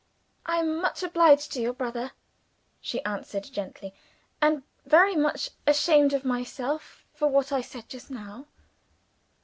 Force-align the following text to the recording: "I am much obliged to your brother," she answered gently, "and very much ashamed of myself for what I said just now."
"I 0.47 0.55
am 0.57 0.81
much 0.81 1.03
obliged 1.03 1.51
to 1.51 1.61
your 1.61 1.73
brother," 1.73 2.13
she 2.81 3.03
answered 3.05 3.43
gently, 3.43 3.93
"and 4.41 4.63
very 4.83 5.15
much 5.15 5.51
ashamed 5.67 6.11
of 6.11 6.25
myself 6.25 7.05
for 7.13 7.27
what 7.27 7.51
I 7.51 7.61
said 7.61 7.87
just 7.87 8.09
now." 8.09 8.47